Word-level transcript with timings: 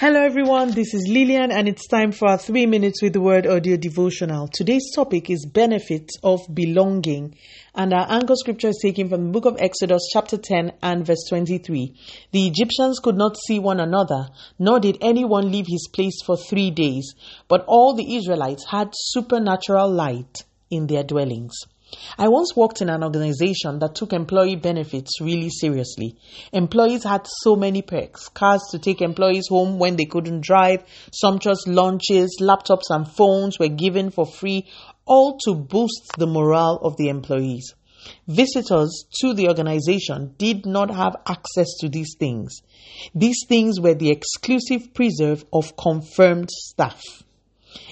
Hello 0.00 0.18
everyone, 0.18 0.70
this 0.70 0.94
is 0.94 1.06
Lillian 1.10 1.52
and 1.52 1.68
it's 1.68 1.86
time 1.86 2.10
for 2.10 2.28
our 2.28 2.38
3 2.38 2.64
minutes 2.64 3.02
with 3.02 3.12
the 3.12 3.20
word 3.20 3.46
audio 3.46 3.76
devotional. 3.76 4.48
Today's 4.48 4.90
topic 4.94 5.28
is 5.28 5.44
benefits 5.44 6.14
of 6.22 6.40
belonging 6.54 7.36
and 7.74 7.92
our 7.92 8.06
anchor 8.08 8.34
scripture 8.34 8.68
is 8.68 8.80
taken 8.80 9.10
from 9.10 9.26
the 9.26 9.30
book 9.30 9.44
of 9.44 9.58
Exodus 9.60 10.08
chapter 10.10 10.38
10 10.38 10.72
and 10.82 11.04
verse 11.04 11.26
23. 11.28 11.94
The 12.32 12.46
Egyptians 12.46 12.98
could 12.98 13.18
not 13.18 13.36
see 13.46 13.58
one 13.58 13.78
another, 13.78 14.30
nor 14.58 14.80
did 14.80 14.96
anyone 15.02 15.52
leave 15.52 15.66
his 15.68 15.86
place 15.92 16.22
for 16.24 16.38
3 16.38 16.70
days, 16.70 17.14
but 17.46 17.66
all 17.68 17.94
the 17.94 18.16
Israelites 18.16 18.64
had 18.70 18.94
supernatural 18.94 19.92
light 19.92 20.44
in 20.70 20.86
their 20.86 21.04
dwellings. 21.04 21.52
I 22.18 22.28
once 22.28 22.54
worked 22.56 22.82
in 22.82 22.90
an 22.90 23.02
organization 23.02 23.78
that 23.78 23.94
took 23.94 24.12
employee 24.12 24.56
benefits 24.56 25.20
really 25.20 25.50
seriously. 25.50 26.16
Employees 26.52 27.04
had 27.04 27.26
so 27.42 27.56
many 27.56 27.82
perks 27.82 28.28
cars 28.28 28.60
to 28.70 28.78
take 28.78 29.00
employees 29.00 29.48
home 29.48 29.78
when 29.78 29.96
they 29.96 30.04
couldn't 30.04 30.42
drive, 30.42 30.84
sumptuous 31.12 31.66
lunches, 31.66 32.36
laptops, 32.40 32.90
and 32.90 33.08
phones 33.08 33.58
were 33.58 33.68
given 33.68 34.10
for 34.10 34.26
free, 34.26 34.66
all 35.06 35.38
to 35.44 35.54
boost 35.54 36.12
the 36.18 36.26
morale 36.26 36.78
of 36.82 36.96
the 36.96 37.08
employees. 37.08 37.74
Visitors 38.26 39.04
to 39.20 39.34
the 39.34 39.48
organization 39.48 40.34
did 40.38 40.64
not 40.64 40.90
have 40.90 41.16
access 41.26 41.68
to 41.80 41.88
these 41.88 42.14
things. 42.18 42.62
These 43.14 43.44
things 43.48 43.80
were 43.80 43.94
the 43.94 44.10
exclusive 44.10 44.94
preserve 44.94 45.44
of 45.52 45.76
confirmed 45.76 46.50
staff. 46.50 47.02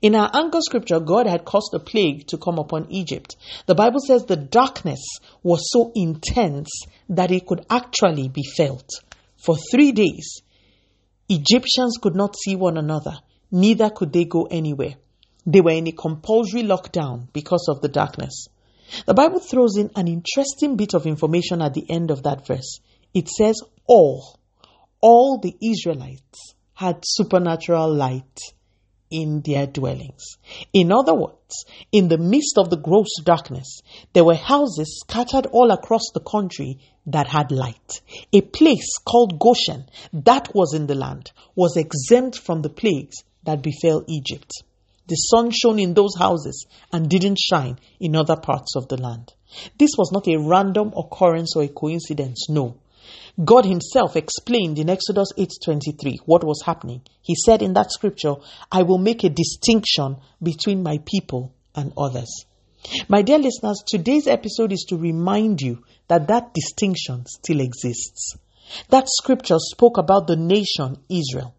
In 0.00 0.14
our 0.14 0.30
anchor 0.34 0.60
scripture, 0.60 1.00
God 1.00 1.26
had 1.26 1.44
caused 1.44 1.72
a 1.74 1.78
plague 1.78 2.26
to 2.28 2.38
come 2.38 2.58
upon 2.58 2.90
Egypt. 2.90 3.36
The 3.66 3.74
Bible 3.74 4.00
says 4.00 4.24
the 4.24 4.36
darkness 4.36 5.00
was 5.42 5.70
so 5.70 5.92
intense 5.94 6.70
that 7.08 7.30
it 7.30 7.46
could 7.46 7.64
actually 7.70 8.28
be 8.28 8.42
felt. 8.56 8.88
For 9.36 9.56
three 9.56 9.92
days, 9.92 10.42
Egyptians 11.28 11.98
could 12.00 12.14
not 12.14 12.36
see 12.36 12.56
one 12.56 12.76
another, 12.76 13.18
neither 13.50 13.90
could 13.90 14.12
they 14.12 14.24
go 14.24 14.44
anywhere. 14.50 14.94
They 15.46 15.60
were 15.60 15.70
in 15.70 15.86
a 15.86 15.92
compulsory 15.92 16.62
lockdown 16.62 17.32
because 17.32 17.66
of 17.68 17.80
the 17.80 17.88
darkness. 17.88 18.48
The 19.06 19.14
Bible 19.14 19.40
throws 19.40 19.76
in 19.76 19.90
an 19.96 20.06
interesting 20.06 20.76
bit 20.76 20.94
of 20.94 21.06
information 21.06 21.62
at 21.62 21.74
the 21.74 21.90
end 21.90 22.10
of 22.10 22.24
that 22.24 22.46
verse. 22.46 22.80
It 23.14 23.28
says, 23.28 23.60
All, 23.86 24.38
all 25.00 25.38
the 25.38 25.56
Israelites 25.60 26.54
had 26.74 27.02
supernatural 27.04 27.92
light 27.94 28.40
in 29.12 29.42
their 29.42 29.66
dwellings. 29.66 30.38
In 30.72 30.90
other 30.90 31.14
words, 31.14 31.64
in 31.92 32.08
the 32.08 32.18
midst 32.18 32.56
of 32.56 32.70
the 32.70 32.76
gross 32.76 33.14
darkness, 33.22 33.82
there 34.14 34.24
were 34.24 34.34
houses 34.34 35.00
scattered 35.04 35.46
all 35.46 35.70
across 35.70 36.10
the 36.12 36.20
country 36.20 36.78
that 37.06 37.28
had 37.28 37.52
light. 37.52 38.00
A 38.32 38.40
place 38.40 38.96
called 39.04 39.38
Goshen, 39.38 39.84
that 40.12 40.54
was 40.54 40.74
in 40.74 40.86
the 40.86 40.94
land, 40.94 41.30
was 41.54 41.76
exempt 41.76 42.38
from 42.38 42.62
the 42.62 42.70
plagues 42.70 43.16
that 43.44 43.62
befell 43.62 44.04
Egypt. 44.08 44.50
The 45.08 45.16
sun 45.16 45.50
shone 45.50 45.78
in 45.78 45.94
those 45.94 46.16
houses 46.16 46.66
and 46.92 47.10
didn't 47.10 47.38
shine 47.38 47.78
in 48.00 48.16
other 48.16 48.36
parts 48.36 48.76
of 48.76 48.88
the 48.88 48.96
land. 48.96 49.34
This 49.78 49.90
was 49.98 50.10
not 50.12 50.26
a 50.28 50.38
random 50.38 50.92
occurrence 50.96 51.54
or 51.56 51.64
a 51.64 51.68
coincidence, 51.68 52.46
no. 52.48 52.76
God 53.42 53.64
himself 53.64 54.16
explained 54.16 54.78
in 54.78 54.90
Exodus 54.90 55.28
8:23 55.38 56.18
what 56.26 56.44
was 56.44 56.62
happening. 56.64 57.02
He 57.22 57.34
said 57.34 57.62
in 57.62 57.72
that 57.74 57.90
scripture, 57.90 58.36
"I 58.70 58.82
will 58.82 58.98
make 58.98 59.24
a 59.24 59.30
distinction 59.30 60.16
between 60.42 60.82
my 60.82 60.98
people 60.98 61.52
and 61.74 61.92
others." 61.96 62.44
My 63.08 63.22
dear 63.22 63.38
listeners, 63.38 63.82
today's 63.86 64.26
episode 64.26 64.72
is 64.72 64.84
to 64.88 64.96
remind 64.96 65.60
you 65.60 65.84
that 66.08 66.28
that 66.28 66.52
distinction 66.52 67.24
still 67.26 67.60
exists. 67.60 68.36
That 68.90 69.08
scripture 69.08 69.58
spoke 69.58 69.98
about 69.98 70.26
the 70.26 70.36
nation 70.36 70.98
Israel. 71.08 71.54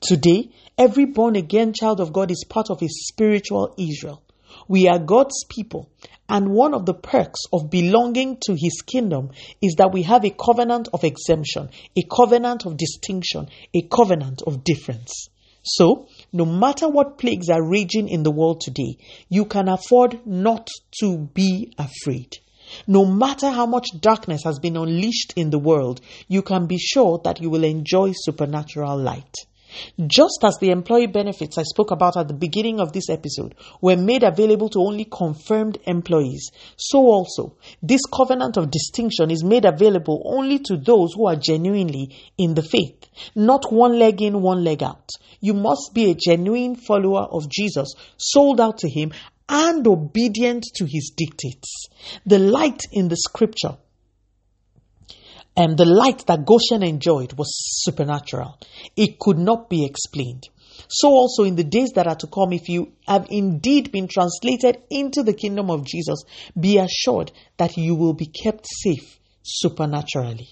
Today, 0.00 0.50
every 0.78 1.04
born 1.04 1.36
again 1.36 1.72
child 1.72 2.00
of 2.00 2.12
God 2.12 2.30
is 2.30 2.44
part 2.48 2.70
of 2.70 2.82
a 2.82 2.88
spiritual 2.88 3.74
Israel. 3.76 4.22
We 4.68 4.88
are 4.88 4.98
God's 4.98 5.44
people. 5.48 5.90
And 6.28 6.50
one 6.50 6.74
of 6.74 6.86
the 6.86 6.94
perks 6.94 7.40
of 7.52 7.70
belonging 7.70 8.38
to 8.42 8.52
his 8.52 8.82
kingdom 8.82 9.30
is 9.60 9.74
that 9.78 9.92
we 9.92 10.02
have 10.02 10.24
a 10.24 10.30
covenant 10.30 10.88
of 10.92 11.02
exemption, 11.02 11.70
a 11.96 12.02
covenant 12.02 12.66
of 12.66 12.76
distinction, 12.76 13.48
a 13.74 13.82
covenant 13.82 14.42
of 14.46 14.62
difference. 14.62 15.28
So, 15.62 16.06
no 16.32 16.44
matter 16.44 16.88
what 16.88 17.18
plagues 17.18 17.50
are 17.50 17.62
raging 17.62 18.08
in 18.08 18.22
the 18.22 18.30
world 18.30 18.60
today, 18.60 18.96
you 19.28 19.44
can 19.44 19.68
afford 19.68 20.26
not 20.26 20.68
to 21.00 21.18
be 21.18 21.74
afraid. 21.76 22.38
No 22.86 23.04
matter 23.04 23.50
how 23.50 23.66
much 23.66 23.88
darkness 24.00 24.44
has 24.44 24.58
been 24.58 24.76
unleashed 24.76 25.34
in 25.36 25.50
the 25.50 25.58
world, 25.58 26.00
you 26.28 26.42
can 26.42 26.66
be 26.66 26.78
sure 26.78 27.20
that 27.24 27.40
you 27.40 27.50
will 27.50 27.64
enjoy 27.64 28.12
supernatural 28.14 28.96
light. 28.96 29.34
Just 30.06 30.40
as 30.42 30.58
the 30.58 30.70
employee 30.70 31.06
benefits 31.06 31.58
I 31.58 31.62
spoke 31.62 31.90
about 31.90 32.16
at 32.16 32.28
the 32.28 32.34
beginning 32.34 32.80
of 32.80 32.92
this 32.92 33.08
episode 33.08 33.54
were 33.80 33.96
made 33.96 34.22
available 34.22 34.68
to 34.70 34.80
only 34.80 35.04
confirmed 35.04 35.78
employees, 35.86 36.50
so 36.76 36.98
also 36.98 37.56
this 37.82 38.02
covenant 38.12 38.56
of 38.56 38.70
distinction 38.70 39.30
is 39.30 39.44
made 39.44 39.64
available 39.64 40.22
only 40.24 40.58
to 40.60 40.76
those 40.76 41.14
who 41.14 41.26
are 41.26 41.36
genuinely 41.36 42.14
in 42.38 42.54
the 42.54 42.62
faith, 42.62 43.06
not 43.34 43.72
one 43.72 43.98
leg 43.98 44.22
in, 44.22 44.42
one 44.42 44.64
leg 44.64 44.82
out. 44.82 45.08
You 45.40 45.54
must 45.54 45.92
be 45.94 46.10
a 46.10 46.14
genuine 46.14 46.76
follower 46.76 47.22
of 47.30 47.48
Jesus, 47.48 47.94
sold 48.16 48.60
out 48.60 48.78
to 48.78 48.88
Him, 48.88 49.12
and 49.48 49.86
obedient 49.86 50.64
to 50.76 50.84
His 50.84 51.12
dictates. 51.16 51.86
The 52.26 52.38
light 52.38 52.82
in 52.92 53.08
the 53.08 53.16
scripture 53.16 53.76
and 55.56 55.76
the 55.76 55.84
light 55.84 56.26
that 56.26 56.44
Goshen 56.46 56.82
enjoyed 56.82 57.32
was 57.34 57.50
supernatural. 57.82 58.58
It 58.96 59.18
could 59.18 59.38
not 59.38 59.68
be 59.68 59.84
explained. 59.84 60.48
So 60.88 61.08
also 61.08 61.44
in 61.44 61.56
the 61.56 61.64
days 61.64 61.90
that 61.94 62.06
are 62.06 62.16
to 62.16 62.26
come, 62.26 62.52
if 62.52 62.68
you 62.68 62.92
have 63.06 63.26
indeed 63.30 63.92
been 63.92 64.08
translated 64.08 64.78
into 64.90 65.22
the 65.22 65.34
kingdom 65.34 65.70
of 65.70 65.84
Jesus, 65.84 66.22
be 66.58 66.78
assured 66.78 67.32
that 67.58 67.76
you 67.76 67.94
will 67.94 68.14
be 68.14 68.26
kept 68.26 68.66
safe 68.66 69.18
supernaturally. 69.42 70.48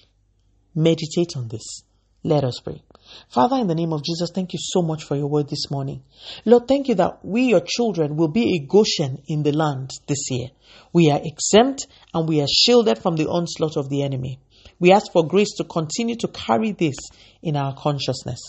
Meditate 0.75 1.35
on 1.35 1.47
this. 1.47 1.83
Let 2.23 2.43
us 2.43 2.59
pray. 2.63 2.83
Father, 3.29 3.57
in 3.57 3.67
the 3.67 3.75
name 3.75 3.93
of 3.93 4.03
Jesus, 4.03 4.29
thank 4.33 4.53
you 4.53 4.59
so 4.61 4.81
much 4.81 5.03
for 5.03 5.15
your 5.15 5.27
word 5.27 5.49
this 5.49 5.71
morning. 5.71 6.03
Lord, 6.45 6.67
thank 6.67 6.87
you 6.89 6.95
that 6.95 7.23
we, 7.23 7.43
your 7.43 7.61
children, 7.65 8.17
will 8.17 8.27
be 8.27 8.55
a 8.55 8.67
Goshen 8.67 9.23
in 9.27 9.41
the 9.41 9.51
land 9.51 9.91
this 10.07 10.29
year. 10.29 10.49
We 10.93 11.09
are 11.09 11.19
exempt 11.23 11.87
and 12.13 12.27
we 12.27 12.41
are 12.41 12.47
shielded 12.47 12.99
from 12.99 13.15
the 13.15 13.27
onslaught 13.27 13.77
of 13.77 13.89
the 13.89 14.03
enemy. 14.03 14.39
We 14.79 14.93
ask 14.93 15.11
for 15.11 15.27
grace 15.27 15.55
to 15.57 15.65
continue 15.65 16.15
to 16.17 16.27
carry 16.29 16.71
this 16.71 16.95
in 17.41 17.55
our 17.55 17.75
consciousness. 17.75 18.39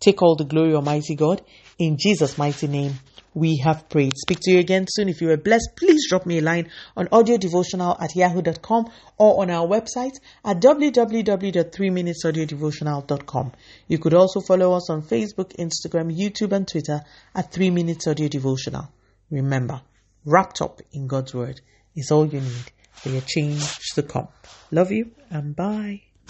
Take 0.00 0.22
all 0.22 0.34
the 0.34 0.44
glory, 0.44 0.74
Almighty 0.74 1.14
God. 1.14 1.42
In 1.78 1.98
Jesus' 1.98 2.38
mighty 2.38 2.66
name, 2.66 2.94
we 3.34 3.58
have 3.58 3.86
prayed. 3.88 4.16
Speak 4.16 4.40
to 4.40 4.50
you 4.50 4.58
again 4.58 4.86
soon. 4.88 5.08
If 5.08 5.20
you 5.20 5.28
were 5.28 5.36
blessed, 5.36 5.76
please 5.76 6.08
drop 6.08 6.24
me 6.24 6.38
a 6.38 6.42
line 6.42 6.70
on 6.96 7.06
audiodevotional 7.08 8.02
at 8.02 8.16
yahoo.com 8.16 8.90
or 9.18 9.42
on 9.42 9.50
our 9.50 9.68
website 9.68 10.18
at 10.44 10.60
www.3minutesaudiodevotional.com. 10.60 13.52
You 13.88 13.98
could 13.98 14.14
also 14.14 14.40
follow 14.40 14.72
us 14.72 14.88
on 14.90 15.02
Facebook, 15.02 15.54
Instagram, 15.56 16.16
YouTube, 16.16 16.52
and 16.52 16.66
Twitter 16.66 17.02
at 17.34 17.52
3 17.52 17.68
Minutes 17.70 18.06
Audio 18.06 18.28
Devotional. 18.28 18.88
Remember, 19.30 19.82
wrapped 20.24 20.62
up 20.62 20.80
in 20.92 21.06
God's 21.06 21.34
Word 21.34 21.60
is 21.94 22.10
all 22.10 22.26
you 22.26 22.40
need 22.40 22.72
your 23.04 23.22
change 23.22 23.92
to 23.94 24.02
come. 24.02 24.28
Love 24.70 24.90
you 24.92 25.12
and 25.30 25.54
bye. 25.56 26.05